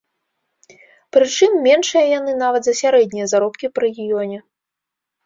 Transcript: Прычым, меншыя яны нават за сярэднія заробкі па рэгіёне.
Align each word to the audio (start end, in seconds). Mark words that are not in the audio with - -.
Прычым, 1.17 1.51
меншыя 1.67 2.03
яны 2.19 2.33
нават 2.43 2.61
за 2.71 2.75
сярэднія 2.81 3.29
заробкі 3.35 3.71
па 3.77 3.85
рэгіёне. 3.85 4.37